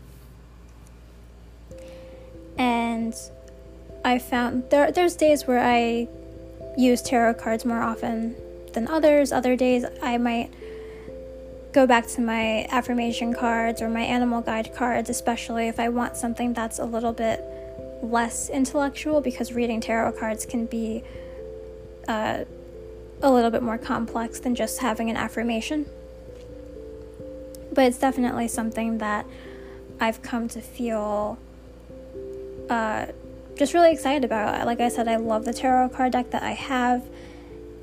And 2.58 3.14
I 4.04 4.18
found 4.18 4.70
there 4.70 4.92
there's 4.92 5.16
days 5.16 5.46
where 5.46 5.60
I 5.60 6.08
use 6.76 7.02
tarot 7.02 7.34
cards 7.34 7.64
more 7.64 7.82
often 7.82 8.36
than 8.72 8.86
others. 8.88 9.32
Other 9.32 9.56
days 9.56 9.84
I 10.02 10.18
might 10.18 10.52
go 11.72 11.86
back 11.86 12.06
to 12.06 12.20
my 12.20 12.66
affirmation 12.70 13.32
cards 13.32 13.80
or 13.80 13.88
my 13.88 14.02
animal 14.02 14.42
guide 14.42 14.74
cards, 14.74 15.08
especially 15.08 15.68
if 15.68 15.80
I 15.80 15.88
want 15.88 16.16
something 16.16 16.52
that's 16.52 16.78
a 16.78 16.84
little 16.84 17.12
bit 17.12 17.42
less 18.02 18.50
intellectual 18.50 19.20
because 19.20 19.52
reading 19.52 19.80
tarot 19.80 20.12
cards 20.12 20.44
can 20.44 20.66
be 20.66 21.02
uh, 22.08 22.44
a 23.22 23.30
little 23.30 23.50
bit 23.50 23.62
more 23.62 23.78
complex 23.78 24.40
than 24.40 24.54
just 24.54 24.80
having 24.80 25.08
an 25.08 25.16
affirmation. 25.16 25.86
But 27.72 27.86
it's 27.86 27.98
definitely 27.98 28.48
something 28.48 28.98
that 28.98 29.24
I've 29.98 30.20
come 30.20 30.48
to 30.50 30.60
feel 30.60 31.38
uh, 32.68 33.06
just 33.56 33.72
really 33.72 33.92
excited 33.92 34.24
about. 34.24 34.66
Like 34.66 34.80
I 34.80 34.88
said, 34.88 35.08
I 35.08 35.16
love 35.16 35.46
the 35.46 35.54
tarot 35.54 35.90
card 35.90 36.12
deck 36.12 36.30
that 36.32 36.42
I 36.42 36.52
have. 36.52 37.08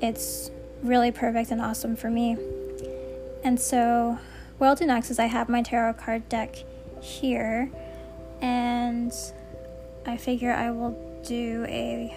It's 0.00 0.50
really 0.82 1.10
perfect 1.10 1.50
and 1.50 1.60
awesome 1.60 1.96
for 1.96 2.08
me. 2.08 2.36
And 3.42 3.58
so, 3.58 4.18
do 4.76 4.86
next 4.86 5.10
is 5.10 5.18
I 5.18 5.26
have 5.26 5.48
my 5.48 5.62
tarot 5.62 5.94
card 5.94 6.28
deck 6.28 6.56
here, 7.00 7.70
and 8.40 9.12
I 10.06 10.16
figure 10.16 10.52
I 10.52 10.70
will 10.70 11.22
do 11.26 11.64
a 11.68 12.16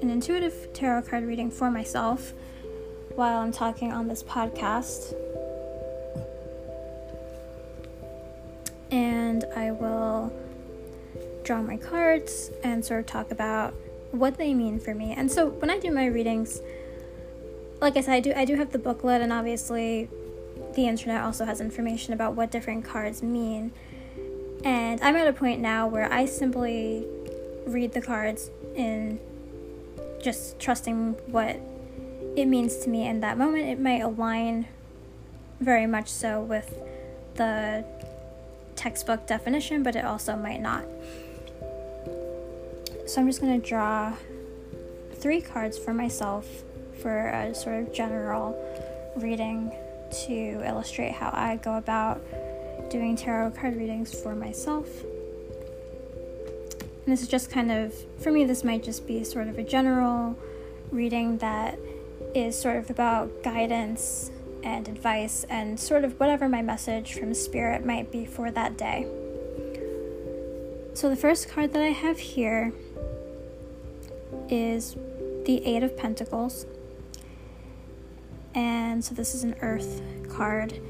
an 0.00 0.10
intuitive 0.10 0.72
tarot 0.74 1.02
card 1.02 1.24
reading 1.24 1.50
for 1.50 1.70
myself 1.70 2.32
while 3.14 3.38
I'm 3.38 3.52
talking 3.52 3.92
on 3.92 4.08
this 4.08 4.22
podcast. 4.22 5.14
And 8.90 9.44
I 9.56 9.70
will 9.70 10.32
draw 11.44 11.62
my 11.62 11.76
cards 11.76 12.50
and 12.62 12.84
sort 12.84 13.00
of 13.00 13.06
talk 13.06 13.30
about 13.30 13.74
what 14.10 14.36
they 14.36 14.54
mean 14.54 14.78
for 14.78 14.94
me. 14.94 15.12
And 15.16 15.30
so 15.30 15.48
when 15.48 15.70
I 15.70 15.78
do 15.78 15.90
my 15.90 16.06
readings, 16.06 16.60
like 17.80 17.96
I 17.96 18.00
said, 18.00 18.14
I 18.14 18.20
do 18.20 18.32
I 18.34 18.44
do 18.44 18.56
have 18.56 18.72
the 18.72 18.78
booklet 18.78 19.22
and 19.22 19.32
obviously 19.32 20.08
the 20.76 20.86
internet 20.86 21.22
also 21.22 21.46
has 21.46 21.60
information 21.60 22.12
about 22.12 22.34
what 22.34 22.50
different 22.50 22.84
cards 22.84 23.22
mean. 23.22 23.72
And 24.62 25.00
I'm 25.00 25.16
at 25.16 25.26
a 25.26 25.32
point 25.32 25.60
now 25.60 25.88
where 25.88 26.12
I 26.12 26.26
simply 26.26 27.06
read 27.66 27.92
the 27.92 28.02
cards 28.02 28.50
in 28.76 29.18
just 30.22 30.60
trusting 30.60 31.12
what 31.26 31.58
it 32.36 32.44
means 32.44 32.76
to 32.78 32.90
me 32.90 33.08
in 33.08 33.20
that 33.20 33.38
moment. 33.38 33.64
It 33.64 33.80
might 33.80 34.02
align 34.02 34.66
very 35.60 35.86
much 35.86 36.08
so 36.08 36.42
with 36.42 36.78
the 37.36 37.84
textbook 38.76 39.26
definition, 39.26 39.82
but 39.82 39.96
it 39.96 40.04
also 40.04 40.36
might 40.36 40.60
not. 40.60 40.84
So 43.06 43.20
I'm 43.20 43.26
just 43.26 43.40
going 43.40 43.58
to 43.58 43.66
draw 43.66 44.12
three 45.14 45.40
cards 45.40 45.78
for 45.78 45.94
myself 45.94 46.46
for 47.00 47.28
a 47.28 47.54
sort 47.54 47.82
of 47.82 47.94
general 47.94 48.54
reading 49.16 49.72
to 50.10 50.62
illustrate 50.64 51.12
how 51.12 51.30
I 51.32 51.56
go 51.56 51.76
about 51.76 52.20
doing 52.90 53.16
tarot 53.16 53.50
card 53.52 53.76
readings 53.76 54.18
for 54.20 54.34
myself. 54.34 54.86
And 56.80 57.12
this 57.12 57.22
is 57.22 57.28
just 57.28 57.50
kind 57.50 57.70
of, 57.70 57.94
for 58.18 58.32
me, 58.32 58.44
this 58.44 58.64
might 58.64 58.82
just 58.82 59.06
be 59.06 59.22
sort 59.24 59.48
of 59.48 59.58
a 59.58 59.62
general 59.62 60.36
reading 60.90 61.38
that 61.38 61.78
is 62.34 62.58
sort 62.58 62.76
of 62.76 62.90
about 62.90 63.42
guidance 63.42 64.30
and 64.62 64.88
advice 64.88 65.44
and 65.48 65.78
sort 65.78 66.04
of 66.04 66.18
whatever 66.18 66.48
my 66.48 66.62
message 66.62 67.14
from 67.14 67.32
spirit 67.34 67.84
might 67.84 68.10
be 68.10 68.26
for 68.26 68.50
that 68.50 68.76
day. 68.76 69.06
So, 70.94 71.08
the 71.08 71.16
first 71.16 71.48
card 71.48 71.72
that 71.74 71.82
I 71.82 71.90
have 71.90 72.18
here 72.18 72.72
is 74.48 74.96
the 75.44 75.62
Eight 75.64 75.82
of 75.82 75.96
Pentacles. 75.96 76.66
And 78.56 79.04
so 79.04 79.14
this 79.14 79.34
is 79.34 79.44
an 79.44 79.54
Earth 79.60 80.02
card. 80.30 80.80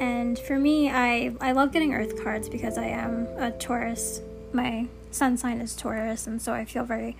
And 0.00 0.38
for 0.38 0.58
me, 0.58 0.88
I, 0.88 1.34
I 1.40 1.52
love 1.52 1.72
getting 1.72 1.92
Earth 1.92 2.22
cards 2.22 2.48
because 2.48 2.78
I 2.78 2.86
am 2.86 3.26
a 3.36 3.50
Taurus. 3.50 4.22
My 4.52 4.86
sun 5.10 5.36
sign 5.36 5.60
is 5.60 5.74
Taurus, 5.74 6.26
and 6.26 6.40
so 6.40 6.52
I 6.52 6.64
feel 6.64 6.84
very 6.84 7.16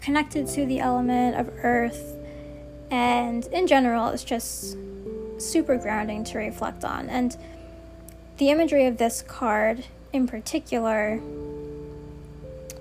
connected 0.00 0.46
to 0.48 0.66
the 0.66 0.80
element 0.80 1.36
of 1.36 1.50
Earth. 1.62 2.16
And 2.90 3.46
in 3.48 3.66
general, 3.66 4.08
it's 4.08 4.24
just 4.24 4.76
super 5.36 5.76
grounding 5.76 6.24
to 6.24 6.38
reflect 6.38 6.84
on. 6.84 7.08
And 7.10 7.36
the 8.38 8.48
imagery 8.48 8.86
of 8.86 8.96
this 8.96 9.22
card 9.22 9.84
in 10.12 10.26
particular 10.26 11.20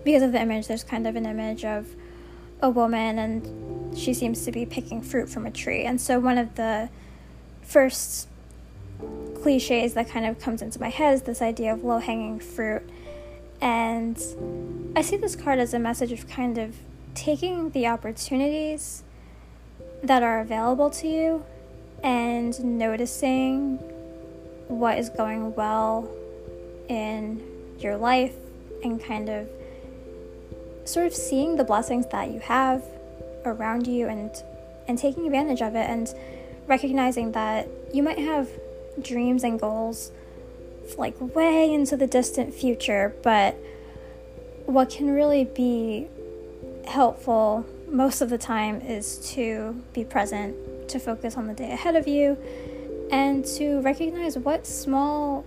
because 0.06 0.24
of 0.24 0.32
the 0.32 0.40
image, 0.40 0.68
there's 0.68 0.86
kind 0.86 1.06
of 1.06 1.18
an 1.18 1.26
image 1.26 1.66
of 1.66 1.94
a 2.62 2.70
woman 2.70 3.20
and 3.20 3.77
she 3.96 4.14
seems 4.14 4.46
to 4.46 4.52
be 4.52 4.66
picking 4.66 5.02
fruit 5.02 5.30
from 5.30 5.46
a 5.46 5.52
tree. 5.52 5.84
And 5.84 6.00
so, 6.00 6.20
one 6.20 6.38
of 6.38 6.56
the 6.56 6.90
first 7.62 8.28
cliches 9.42 9.94
that 9.94 10.10
kind 10.10 10.26
of 10.26 10.40
comes 10.40 10.62
into 10.62 10.80
my 10.80 10.90
head 10.90 11.14
is 11.14 11.22
this 11.24 11.42
idea 11.42 11.74
of 11.74 11.84
low 11.84 12.00
hanging 12.00 12.40
fruit. 12.40 12.84
And 13.62 14.18
I 14.96 15.02
see 15.02 15.18
this 15.18 15.36
card 15.36 15.60
as 15.60 15.74
a 15.74 15.80
message 15.80 16.12
of 16.12 16.28
kind 16.28 16.58
of 16.58 16.76
taking 17.14 17.72
the 17.72 17.88
opportunities 17.88 19.04
that 20.04 20.22
are 20.22 20.40
available 20.40 20.90
to 20.92 21.08
you 21.08 21.46
and 22.04 22.78
noticing 22.78 23.78
what 24.68 24.98
is 24.98 25.10
going 25.10 25.56
well 25.56 26.10
in 26.88 27.42
your 27.80 27.98
life 27.98 28.36
and 28.84 29.04
kind 29.04 29.30
of 29.30 29.50
sort 30.86 31.08
of 31.08 31.14
seeing 31.14 31.56
the 31.56 31.64
blessings 31.64 32.06
that 32.08 32.32
you 32.32 32.40
have 32.40 32.84
around 33.46 33.88
you 33.88 34.08
and 34.08 34.32
and 34.88 34.98
taking 34.98 35.26
advantage 35.26 35.62
of 35.62 35.76
it 35.76 35.90
and 35.90 36.14
recognizing 36.68 37.32
that 37.34 37.68
you 37.94 38.02
might 38.02 38.20
have 38.20 38.50
dreams 39.02 39.44
and 39.44 39.60
goals 39.60 40.12
like 40.98 41.20
way 41.36 41.74
into 41.74 41.98
the 41.98 42.08
distant 42.08 42.54
future, 42.54 43.16
but 43.22 43.56
what 44.66 44.90
can 44.90 45.10
really 45.10 45.44
be 45.44 46.08
helpful 46.86 47.66
most 47.90 48.22
of 48.22 48.30
the 48.30 48.38
time 48.38 48.82
is 48.82 49.18
to 49.34 49.82
be 49.94 50.04
present, 50.04 50.56
to 50.90 51.00
focus 51.00 51.36
on 51.36 51.48
the 51.48 51.54
day 51.54 51.72
ahead 51.72 51.96
of 51.96 52.08
you, 52.08 52.38
and 53.12 53.46
to 53.46 53.82
recognize 53.82 54.38
what 54.38 54.66
small 54.66 55.46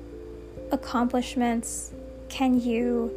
accomplishments 0.73 1.92
can 2.28 2.61
you 2.61 3.12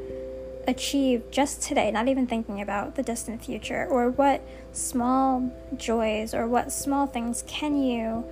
achieve 0.68 1.24
just 1.32 1.62
today, 1.62 1.92
not 1.92 2.08
even 2.08 2.28
thinking 2.28 2.62
about 2.62 2.96
the 2.96 3.04
distant 3.04 3.44
future, 3.44 3.88
or 3.90 4.10
what 4.10 4.42
small 4.72 5.52
joys 5.78 6.34
or 6.34 6.48
what 6.48 6.72
small 6.72 7.06
things 7.06 7.44
can 7.48 7.82
you 7.82 8.24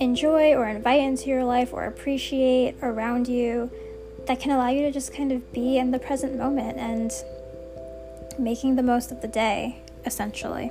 enjoy 0.00 0.54
or 0.54 0.66
invite 0.66 1.00
into 1.00 1.28
your 1.28 1.44
life 1.44 1.72
or 1.72 1.84
appreciate 1.84 2.74
around 2.82 3.28
you 3.28 3.70
that 4.26 4.40
can 4.40 4.50
allow 4.50 4.68
you 4.68 4.82
to 4.82 4.90
just 4.90 5.14
kind 5.14 5.32
of 5.32 5.52
be 5.52 5.78
in 5.78 5.90
the 5.90 5.98
present 5.98 6.36
moment 6.36 6.78
and 6.78 7.12
making 8.38 8.76
the 8.76 8.82
most 8.82 9.12
of 9.12 9.20
the 9.20 9.28
day, 9.28 9.80
essentially. 10.04 10.70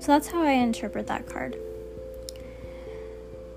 So 0.00 0.12
that's 0.12 0.28
how 0.28 0.42
I 0.42 0.52
interpret 0.52 1.06
that 1.08 1.26
card. 1.26 1.56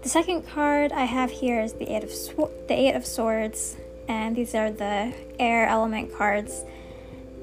The 0.01 0.09
second 0.09 0.47
card 0.47 0.91
I 0.91 1.05
have 1.05 1.29
here 1.29 1.61
is 1.61 1.73
the 1.73 1.95
Eight 1.95 2.03
of 2.03 2.11
Sw- 2.11 2.49
the 2.67 2.73
Eight 2.73 2.95
of 2.95 3.05
Swords, 3.05 3.75
and 4.07 4.35
these 4.35 4.55
are 4.55 4.71
the 4.71 5.13
air 5.39 5.67
element 5.67 6.13
cards. 6.13 6.63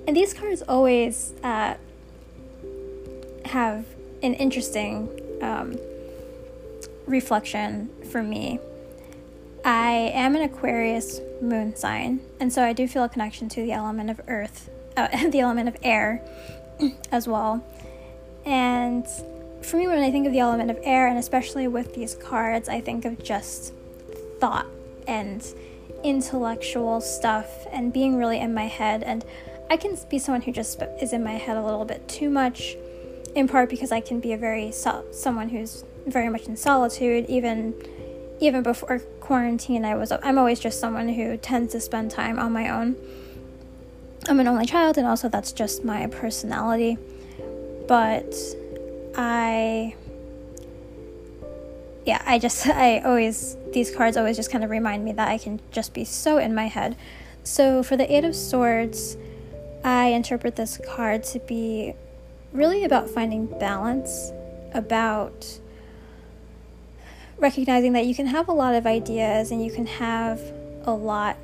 And 0.07 0.17
these 0.17 0.33
cards 0.33 0.62
always 0.62 1.33
uh, 1.43 1.75
have 3.47 3.87
an 4.23 4.35
interesting 4.35 5.09
um, 5.43 5.77
reflection 7.07 7.91
for 8.11 8.23
me. 8.23 8.59
I 9.65 9.91
am 10.15 10.35
an 10.35 10.43
Aquarius 10.43 11.21
moon 11.43 11.77
sign, 11.77 12.21
and 12.41 12.53
so 12.53 12.62
I 12.62 12.73
do 12.73 12.88
feel 12.88 13.05
a 13.05 13.09
connection 13.09 13.49
to 13.50 13.62
the 13.62 13.73
element 13.73 14.11
of 14.11 14.21
earth, 14.29 14.71
uh, 14.97 15.29
the 15.29 15.41
element 15.41 15.69
of 15.69 15.77
air 15.83 16.23
as 17.12 17.29
well. 17.29 17.65
And 18.45 19.07
for 19.62 19.77
me, 19.77 19.87
when 19.87 19.99
I 19.99 20.11
think 20.11 20.27
of 20.27 20.33
the 20.33 20.38
element 20.38 20.71
of 20.71 20.79
air, 20.83 21.07
and 21.07 21.19
especially 21.19 21.69
with 21.69 21.95
these 21.95 22.15
cards, 22.15 22.69
I 22.69 22.81
think 22.81 23.05
of 23.05 23.23
just 23.23 23.75
thought 24.38 24.67
and 25.07 25.45
intellectual 26.02 27.00
stuff 27.00 27.67
and 27.73 27.93
being 27.93 28.17
really 28.17 28.38
in 28.38 28.55
my 28.55 28.67
head. 28.67 29.02
And 29.02 29.25
I 29.71 29.76
can 29.76 29.97
be 30.09 30.19
someone 30.19 30.43
who 30.43 30.52
just 30.52 30.83
is 31.00 31.12
in 31.12 31.23
my 31.23 31.35
head 31.35 31.57
a 31.57 31.62
little 31.62 31.85
bit 31.85 32.09
too 32.09 32.31
much, 32.31 32.76
in 33.35 33.49
part 33.49 33.69
because 33.69 33.93
I 33.93 34.00
can 34.00 34.21
be 34.21 34.33
a 34.33 34.38
very 34.38 34.73
someone 34.73 35.49
who's 35.50 35.85
very 36.07 36.28
much 36.28 36.47
in 36.47 36.57
solitude. 36.57 37.26
Even 37.28 37.75
even 38.40 38.62
before 38.62 39.00
quarantine, 39.21 39.85
I 39.85 39.95
was 39.95 40.12
I'm 40.12 40.38
always 40.38 40.61
just 40.61 40.81
someone 40.81 41.09
who 41.09 41.37
tends 41.37 41.73
to 41.73 41.81
spend 41.81 42.11
time 42.11 42.38
on 42.38 42.52
my 42.52 42.69
own. 42.69 42.97
I'm 44.28 44.40
an 44.40 44.49
only 44.49 44.67
child, 44.67 44.99
and 44.99 45.07
also 45.07 45.28
that's 45.28 45.52
just 45.52 45.85
my 45.85 46.07
personality. 46.07 46.99
But 47.87 48.35
I 49.17 49.95
yeah, 52.09 52.23
I 52.25 52.38
just 52.38 52.67
I 52.87 53.00
always 53.00 53.57
these 53.73 53.95
cards 53.95 54.17
always 54.17 54.37
just 54.37 54.50
kind 54.50 54.65
of 54.65 54.71
remind 54.71 55.05
me 55.05 55.12
that 55.12 55.29
I 55.29 55.37
can 55.37 55.61
just 55.71 55.93
be 55.93 56.05
so 56.05 56.38
in 56.38 56.55
my 56.55 56.67
head. 56.67 56.97
So 57.45 57.83
for 57.83 57.97
the 57.97 58.11
8 58.11 58.25
of 58.25 58.35
swords, 58.35 59.17
I 59.85 60.07
interpret 60.07 60.57
this 60.57 60.81
card 60.87 61.23
to 61.25 61.38
be 61.38 61.95
really 62.53 62.85
about 62.85 63.11
finding 63.11 63.47
balance, 63.47 64.33
about 64.73 65.61
recognizing 67.38 67.93
that 67.93 68.07
you 68.07 68.15
can 68.15 68.27
have 68.27 68.49
a 68.49 68.53
lot 68.53 68.75
of 68.75 68.87
ideas 68.87 69.50
and 69.50 69.65
you 69.65 69.71
can 69.71 69.87
have 69.87 70.41
a 70.85 70.93
lot 70.93 71.37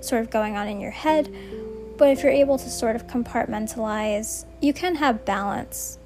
sort 0.00 0.22
of 0.22 0.30
going 0.30 0.56
on 0.56 0.66
in 0.66 0.80
your 0.80 0.90
head, 0.90 1.32
but 1.98 2.08
if 2.08 2.22
you're 2.22 2.32
able 2.32 2.58
to 2.58 2.68
sort 2.68 2.96
of 2.96 3.06
compartmentalize, 3.06 4.46
you 4.60 4.72
can 4.72 4.96
have 4.96 5.24
balance 5.24 5.98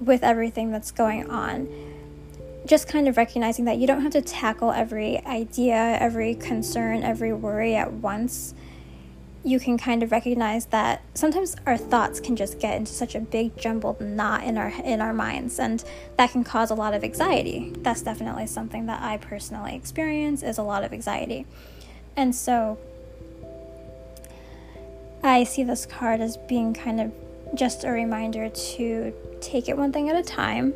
with 0.00 0.22
everything 0.22 0.70
that's 0.70 0.90
going 0.92 1.28
on. 1.28 1.89
Just 2.66 2.88
kind 2.88 3.08
of 3.08 3.16
recognizing 3.16 3.64
that 3.64 3.78
you 3.78 3.86
don't 3.86 4.02
have 4.02 4.12
to 4.12 4.20
tackle 4.20 4.70
every 4.70 5.24
idea, 5.24 5.96
every 5.98 6.34
concern, 6.34 7.02
every 7.02 7.32
worry 7.32 7.74
at 7.74 7.92
once. 7.92 8.54
You 9.42 9.58
can 9.58 9.78
kind 9.78 10.02
of 10.02 10.12
recognize 10.12 10.66
that 10.66 11.02
sometimes 11.14 11.56
our 11.64 11.78
thoughts 11.78 12.20
can 12.20 12.36
just 12.36 12.60
get 12.60 12.76
into 12.76 12.92
such 12.92 13.14
a 13.14 13.20
big 13.20 13.56
jumbled 13.56 14.00
knot 14.00 14.44
in 14.44 14.58
our 14.58 14.68
in 14.84 15.00
our 15.00 15.14
minds 15.14 15.58
and 15.58 15.82
that 16.18 16.30
can 16.30 16.44
cause 16.44 16.70
a 16.70 16.74
lot 16.74 16.92
of 16.92 17.02
anxiety. 17.02 17.72
That's 17.78 18.02
definitely 18.02 18.46
something 18.46 18.84
that 18.86 19.02
I 19.02 19.16
personally 19.16 19.74
experience 19.74 20.42
is 20.42 20.58
a 20.58 20.62
lot 20.62 20.84
of 20.84 20.92
anxiety. 20.92 21.46
And 22.16 22.34
so 22.34 22.78
I 25.22 25.44
see 25.44 25.64
this 25.64 25.86
card 25.86 26.20
as 26.20 26.36
being 26.36 26.72
kind 26.72 27.00
of 27.00 27.12
just 27.54 27.84
a 27.84 27.90
reminder 27.90 28.48
to 28.48 29.12
take 29.40 29.68
it 29.68 29.76
one 29.76 29.92
thing 29.92 30.08
at 30.08 30.16
a 30.16 30.22
time. 30.22 30.74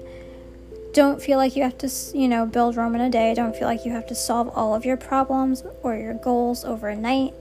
Don't 0.94 1.20
feel 1.20 1.38
like 1.38 1.57
you 1.57 1.64
have 1.64 1.76
to, 1.78 1.90
you 2.16 2.28
know, 2.28 2.46
build 2.46 2.76
Rome 2.76 2.94
in 2.94 3.00
a 3.00 3.11
day. 3.11 3.35
Don't 3.35 3.54
feel 3.57 3.66
like 3.66 3.85
you 3.85 3.90
have 3.90 4.07
to 4.07 4.14
solve 4.14 4.48
all 4.50 4.76
of 4.76 4.85
your 4.85 4.96
problems 4.96 5.64
or 5.83 5.96
your 5.96 6.14
goals 6.14 6.64
overnight. 6.64 7.35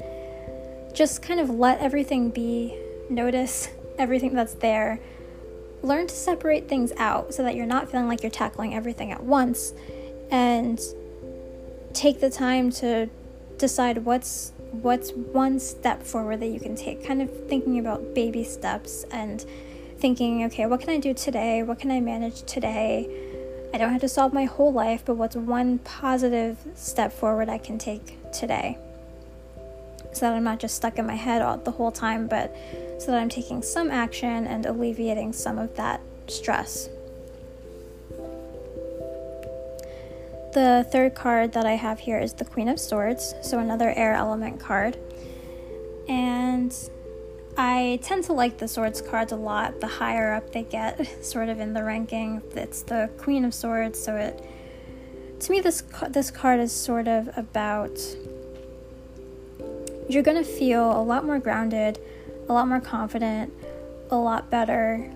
Just 0.92 1.22
kind 1.22 1.40
of 1.40 1.52
let 1.52 1.80
everything 1.80 2.32
be, 2.32 2.76
notice 3.12 3.70
everything 4.00 4.34
that's 4.34 4.56
there. 4.56 5.00
Learn 5.84 6.08
to 6.08 6.16
separate 6.16 6.68
things 6.68 6.94
out 6.98 7.36
so 7.36 7.44
that 7.44 7.56
you're 7.56 7.68
not 7.68 7.92
feeling 7.92 8.08
like 8.08 8.24
you're 8.24 8.32
tackling 8.32 8.74
everything 8.74 9.12
at 9.12 9.22
once 9.22 9.74
and 10.32 10.82
take 11.94 12.22
the 12.22 12.32
time 12.32 12.72
to 12.72 13.08
decide 13.60 14.00
what's 14.00 14.52
what's 14.72 15.12
one 15.12 15.60
step 15.60 16.02
forward 16.02 16.40
that 16.40 16.48
you 16.48 16.60
can 16.60 16.76
take 16.76 17.06
kind 17.06 17.22
of 17.22 17.30
thinking 17.48 17.78
about 17.78 18.16
baby 18.16 18.44
steps 18.44 19.06
and 19.12 19.46
thinking, 20.00 20.44
okay, 20.46 20.66
what 20.66 20.80
can 20.80 20.90
I 20.90 20.98
do 20.98 21.14
today? 21.14 21.62
What 21.62 21.78
can 21.78 21.92
I 21.92 22.00
manage 22.00 22.42
today? 22.44 23.30
I 23.74 23.80
don't 23.80 23.92
have 23.92 24.02
to 24.02 24.08
solve 24.08 24.34
my 24.34 24.46
whole 24.46 24.72
life, 24.72 25.04
but 25.04 25.16
what's 25.16 25.36
one 25.36 25.80
positive 25.80 26.58
step 26.76 27.12
forward 27.12 27.50
I 27.50 27.58
can 27.58 27.80
take 27.80 28.32
today? 28.32 28.78
So 30.12 30.28
that 30.28 30.34
I'm 30.34 30.44
not 30.44 30.60
just 30.60 30.76
stuck 30.76 31.00
in 31.00 31.08
my 31.08 31.16
head 31.16 31.42
all, 31.42 31.58
the 31.58 31.72
whole 31.72 31.92
time, 31.92 32.28
but 32.28 32.56
so 33.00 33.08
that 33.08 33.20
I'm 33.20 33.30
taking 33.30 33.64
some 33.64 33.90
action 33.90 34.46
and 34.46 34.68
alleviating 34.68 35.34
some 35.34 35.58
of 35.58 35.76
that 35.76 36.02
stress. 36.28 36.88
The 40.54 40.86
third 40.92 41.16
card 41.16 41.54
that 41.54 41.66
I 41.66 41.74
have 41.74 41.98
here 41.98 42.20
is 42.20 42.34
the 42.34 42.46
Queen 42.46 42.70
of 42.70 42.80
Swords, 42.80 43.34
so 43.42 43.58
another 43.58 43.92
air 43.96 44.14
element 44.14 44.60
card. 44.60 45.00
And 46.08 46.72
I 47.58 48.00
tend 48.02 48.24
to 48.26 48.34
like 48.34 48.58
the 48.58 48.68
swords 48.68 49.02
cards 49.02 49.32
a 49.32 49.36
lot. 49.36 49.80
The 49.80 49.88
higher 49.88 50.34
up 50.34 50.52
they 50.52 50.64
get, 50.64 51.24
sort 51.26 51.50
of 51.50 51.60
in 51.60 51.74
the 51.74 51.84
ranking, 51.84 52.42
it's 52.56 52.82
the 52.82 53.10
Queen 53.18 53.46
of 53.46 53.54
Swords. 53.54 54.02
So 54.02 54.16
it, 54.16 54.44
to 55.42 55.52
me, 55.52 55.62
this 55.62 55.84
this 56.10 56.32
card 56.32 56.60
is 56.60 56.72
sort 56.72 57.08
of 57.08 57.30
about 57.38 58.00
you're 60.10 60.24
gonna 60.24 60.44
feel 60.44 61.00
a 61.00 61.02
lot 61.02 61.26
more 61.26 61.40
grounded, 61.40 62.00
a 62.50 62.54
lot 62.54 62.68
more 62.68 62.82
confident, 62.82 63.54
a 64.10 64.16
lot 64.16 64.50
better 64.50 65.12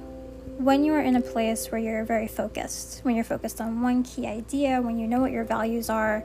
when 0.57 0.83
you 0.83 0.93
are 0.93 1.01
in 1.01 1.15
a 1.15 1.21
place 1.21 1.71
where 1.71 1.79
you're 1.79 2.03
very 2.03 2.27
focused. 2.27 2.99
When 3.03 3.15
you're 3.15 3.23
focused 3.23 3.61
on 3.61 3.81
one 3.81 4.03
key 4.03 4.27
idea, 4.27 4.81
when 4.81 4.97
you 4.97 5.07
know 5.07 5.19
what 5.19 5.31
your 5.31 5.43
values 5.43 5.89
are, 5.89 6.23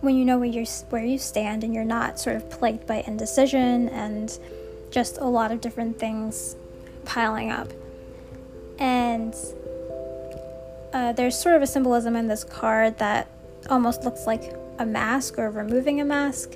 when 0.00 0.14
you 0.16 0.24
know 0.24 0.38
where 0.38 0.48
you 0.48 0.64
where 0.90 1.04
you 1.04 1.18
stand, 1.18 1.64
and 1.64 1.74
you're 1.74 1.84
not 1.84 2.18
sort 2.18 2.36
of 2.36 2.50
plagued 2.50 2.86
by 2.86 3.02
indecision 3.06 3.88
and 3.90 4.38
just 4.94 5.18
a 5.18 5.24
lot 5.24 5.50
of 5.50 5.60
different 5.60 5.98
things 5.98 6.54
piling 7.04 7.50
up. 7.50 7.68
And 8.78 9.34
uh, 10.92 11.12
there's 11.12 11.36
sort 11.36 11.56
of 11.56 11.62
a 11.62 11.66
symbolism 11.66 12.14
in 12.14 12.28
this 12.28 12.44
card 12.44 12.98
that 12.98 13.28
almost 13.68 14.04
looks 14.04 14.24
like 14.24 14.54
a 14.78 14.86
mask 14.86 15.36
or 15.36 15.50
removing 15.50 16.00
a 16.00 16.04
mask. 16.04 16.52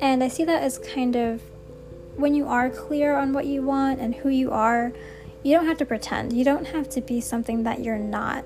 And 0.00 0.24
I 0.24 0.28
see 0.28 0.44
that 0.44 0.60
as 0.60 0.78
kind 0.78 1.14
of 1.14 1.40
when 2.16 2.34
you 2.34 2.48
are 2.48 2.68
clear 2.68 3.16
on 3.16 3.32
what 3.32 3.46
you 3.46 3.62
want 3.62 4.00
and 4.00 4.16
who 4.16 4.28
you 4.28 4.50
are, 4.50 4.92
you 5.44 5.54
don't 5.54 5.66
have 5.66 5.78
to 5.78 5.86
pretend. 5.86 6.32
You 6.32 6.44
don't 6.44 6.66
have 6.66 6.88
to 6.90 7.00
be 7.00 7.20
something 7.20 7.62
that 7.62 7.84
you're 7.84 7.96
not. 7.96 8.44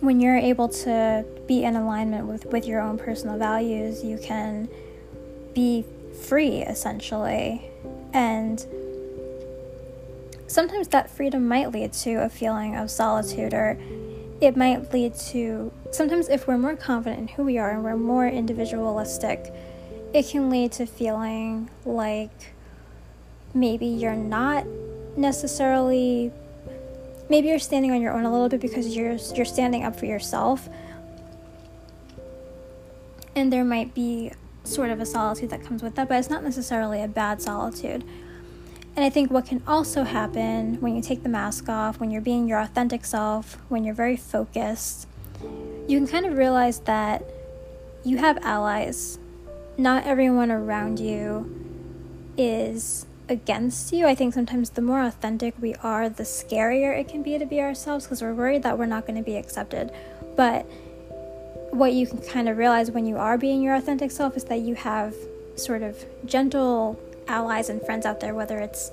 When 0.00 0.20
you're 0.20 0.36
able 0.36 0.68
to 0.68 1.24
be 1.46 1.62
in 1.62 1.76
alignment 1.76 2.26
with, 2.26 2.46
with 2.46 2.66
your 2.66 2.80
own 2.80 2.98
personal 2.98 3.38
values, 3.38 4.02
you 4.02 4.18
can 4.18 4.68
be 5.54 5.84
free 6.14 6.62
essentially. 6.62 7.70
And 8.12 8.64
sometimes 10.46 10.88
that 10.88 11.08
freedom 11.08 11.46
might 11.46 11.70
lead 11.70 11.92
to 11.92 12.14
a 12.16 12.28
feeling 12.28 12.76
of 12.76 12.90
solitude 12.90 13.54
or 13.54 13.78
it 14.40 14.56
might 14.56 14.92
lead 14.92 15.14
to 15.14 15.70
sometimes 15.92 16.28
if 16.28 16.48
we're 16.48 16.58
more 16.58 16.74
confident 16.74 17.20
in 17.20 17.28
who 17.28 17.44
we 17.44 17.56
are 17.58 17.70
and 17.70 17.84
we're 17.84 17.96
more 17.96 18.26
individualistic 18.26 19.52
it 20.12 20.26
can 20.26 20.50
lead 20.50 20.72
to 20.72 20.86
feeling 20.86 21.70
like 21.84 22.52
maybe 23.54 23.86
you're 23.86 24.16
not 24.16 24.66
necessarily 25.16 26.32
maybe 27.28 27.48
you're 27.48 27.58
standing 27.58 27.92
on 27.92 28.00
your 28.00 28.12
own 28.12 28.24
a 28.24 28.32
little 28.32 28.48
bit 28.48 28.60
because 28.60 28.96
you're 28.96 29.16
you're 29.34 29.44
standing 29.44 29.84
up 29.84 29.94
for 29.94 30.06
yourself 30.06 30.68
and 33.36 33.52
there 33.52 33.64
might 33.64 33.94
be 33.94 34.32
sort 34.64 34.90
of 34.90 35.00
a 35.00 35.06
solitude 35.06 35.50
that 35.50 35.64
comes 35.64 35.82
with 35.82 35.94
that, 35.96 36.08
but 36.08 36.18
it's 36.18 36.30
not 36.30 36.42
necessarily 36.42 37.02
a 37.02 37.08
bad 37.08 37.40
solitude. 37.40 38.04
And 38.96 39.04
I 39.04 39.10
think 39.10 39.30
what 39.30 39.46
can 39.46 39.62
also 39.66 40.04
happen 40.04 40.80
when 40.80 40.94
you 40.94 41.02
take 41.02 41.22
the 41.22 41.28
mask 41.28 41.68
off, 41.68 42.00
when 42.00 42.10
you're 42.10 42.20
being 42.20 42.48
your 42.48 42.60
authentic 42.60 43.04
self, 43.04 43.54
when 43.68 43.84
you're 43.84 43.94
very 43.94 44.16
focused, 44.16 45.06
you 45.88 45.98
can 45.98 46.06
kind 46.06 46.26
of 46.26 46.36
realize 46.36 46.80
that 46.80 47.24
you 48.04 48.18
have 48.18 48.38
allies. 48.42 49.18
Not 49.78 50.04
everyone 50.04 50.50
around 50.50 50.98
you 50.98 51.56
is 52.36 53.06
against 53.28 53.92
you. 53.92 54.06
I 54.06 54.14
think 54.14 54.34
sometimes 54.34 54.70
the 54.70 54.82
more 54.82 55.02
authentic 55.02 55.54
we 55.60 55.74
are, 55.76 56.08
the 56.08 56.24
scarier 56.24 56.98
it 56.98 57.08
can 57.08 57.22
be 57.22 57.38
to 57.38 57.46
be 57.46 57.60
ourselves 57.60 58.04
because 58.04 58.20
we're 58.20 58.34
worried 58.34 58.64
that 58.64 58.76
we're 58.76 58.86
not 58.86 59.06
going 59.06 59.16
to 59.16 59.24
be 59.24 59.36
accepted. 59.36 59.92
But 60.36 60.66
what 61.70 61.92
you 61.92 62.06
can 62.06 62.18
kind 62.18 62.48
of 62.48 62.58
realize 62.58 62.90
when 62.90 63.06
you 63.06 63.16
are 63.16 63.38
being 63.38 63.62
your 63.62 63.74
authentic 63.74 64.10
self 64.10 64.36
is 64.36 64.44
that 64.44 64.60
you 64.60 64.74
have 64.74 65.14
sort 65.56 65.82
of 65.82 66.04
gentle 66.24 67.00
allies 67.28 67.68
and 67.68 67.80
friends 67.82 68.06
out 68.06 68.20
there, 68.20 68.34
whether 68.34 68.58
it's 68.58 68.90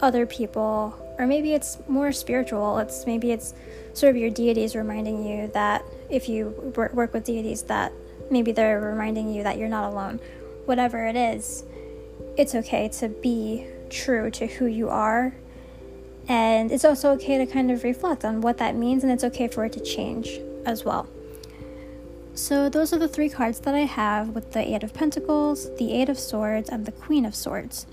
other 0.00 0.26
people 0.26 0.94
or 1.20 1.26
maybe 1.26 1.52
it's 1.52 1.76
more 1.86 2.12
spiritual. 2.12 2.78
It's 2.78 3.04
maybe 3.04 3.30
it's 3.30 3.52
sort 3.92 4.10
of 4.10 4.16
your 4.16 4.30
deities 4.30 4.74
reminding 4.74 5.26
you 5.26 5.48
that 5.48 5.84
if 6.08 6.30
you 6.30 6.48
work 6.74 7.12
with 7.12 7.24
deities, 7.24 7.62
that 7.64 7.92
maybe 8.30 8.52
they're 8.52 8.80
reminding 8.80 9.30
you 9.30 9.42
that 9.42 9.58
you're 9.58 9.68
not 9.68 9.92
alone. 9.92 10.18
Whatever 10.64 11.06
it 11.06 11.16
is, 11.16 11.64
it's 12.38 12.54
okay 12.54 12.88
to 12.88 13.08
be 13.10 13.66
true 13.90 14.30
to 14.30 14.46
who 14.46 14.64
you 14.64 14.88
are. 14.88 15.34
And 16.26 16.72
it's 16.72 16.86
also 16.86 17.10
okay 17.12 17.36
to 17.36 17.44
kind 17.44 17.70
of 17.70 17.84
reflect 17.84 18.24
on 18.24 18.40
what 18.40 18.56
that 18.56 18.74
means, 18.74 19.02
and 19.02 19.12
it's 19.12 19.24
okay 19.24 19.46
for 19.46 19.66
it 19.66 19.74
to 19.74 19.80
change 19.80 20.40
as 20.64 20.84
well. 20.84 21.06
So, 22.40 22.70
those 22.70 22.94
are 22.94 22.98
the 22.98 23.06
three 23.06 23.28
cards 23.28 23.60
that 23.60 23.74
I 23.74 23.80
have 23.80 24.30
with 24.30 24.52
the 24.52 24.74
Eight 24.74 24.82
of 24.82 24.94
Pentacles, 24.94 25.76
the 25.76 25.92
Eight 25.92 26.08
of 26.08 26.18
Swords, 26.18 26.70
and 26.70 26.86
the 26.86 26.90
Queen 26.90 27.26
of 27.26 27.34
Swords. 27.34 27.86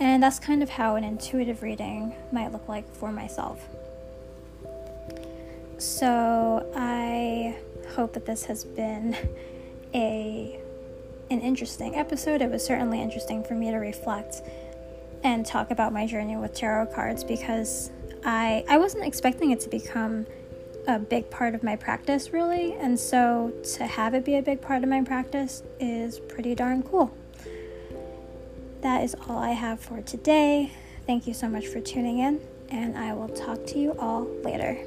And 0.00 0.20
that's 0.20 0.40
kind 0.40 0.64
of 0.64 0.68
how 0.68 0.96
an 0.96 1.04
intuitive 1.04 1.62
reading 1.62 2.12
might 2.32 2.50
look 2.50 2.68
like 2.68 2.92
for 2.92 3.12
myself. 3.12 3.64
So, 5.78 6.68
I 6.74 7.56
hope 7.94 8.14
that 8.14 8.26
this 8.26 8.46
has 8.46 8.64
been 8.64 9.16
a 9.94 10.60
an 11.30 11.40
interesting 11.40 11.94
episode. 11.94 12.42
It 12.42 12.50
was 12.50 12.66
certainly 12.66 13.00
interesting 13.00 13.44
for 13.44 13.54
me 13.54 13.70
to 13.70 13.76
reflect 13.76 14.42
and 15.22 15.46
talk 15.46 15.70
about 15.70 15.92
my 15.92 16.04
journey 16.04 16.36
with 16.36 16.52
tarot 16.52 16.86
cards 16.86 17.22
because 17.22 17.92
I 18.24 18.64
I 18.68 18.76
wasn't 18.78 19.04
expecting 19.04 19.52
it 19.52 19.60
to 19.60 19.68
become 19.68 20.26
a 20.88 20.98
big 20.98 21.30
part 21.30 21.54
of 21.54 21.62
my 21.62 21.76
practice 21.76 22.32
really, 22.32 22.72
and 22.72 22.98
so 22.98 23.52
to 23.76 23.86
have 23.86 24.14
it 24.14 24.24
be 24.24 24.36
a 24.36 24.42
big 24.42 24.62
part 24.62 24.82
of 24.82 24.88
my 24.88 25.02
practice 25.02 25.62
is 25.78 26.18
pretty 26.18 26.54
darn 26.54 26.82
cool. 26.82 27.14
That 28.80 29.04
is 29.04 29.14
all 29.28 29.38
I 29.38 29.50
have 29.50 29.80
for 29.80 30.00
today. 30.00 30.72
Thank 31.06 31.26
you 31.26 31.34
so 31.34 31.46
much 31.46 31.66
for 31.66 31.80
tuning 31.80 32.20
in, 32.20 32.40
and 32.70 32.96
I 32.96 33.12
will 33.12 33.28
talk 33.28 33.66
to 33.66 33.78
you 33.78 33.92
all 33.98 34.24
later. 34.42 34.78